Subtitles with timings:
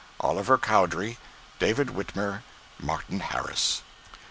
[0.21, 1.19] OLIVER COWDERY,
[1.59, 2.41] DAVID WHITMER,
[2.79, 3.83] MARTIN HARRIS.